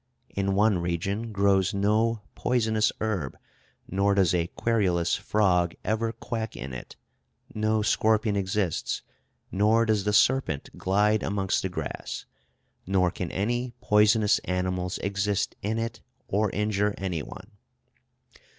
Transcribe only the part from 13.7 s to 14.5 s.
poisonous